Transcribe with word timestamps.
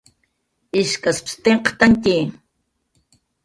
ishkaspsa 0.81 1.35
tinkqhatantyi 1.43 2.19